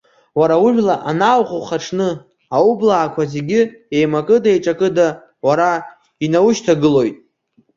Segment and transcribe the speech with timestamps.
[0.39, 2.09] Уара ужәла анааухух аҽны,
[2.57, 3.61] аублаақәа зегьы
[3.95, 5.07] еимакыда-еиҿакыда
[5.47, 5.71] уара
[6.25, 7.17] инаушьҭагылоит!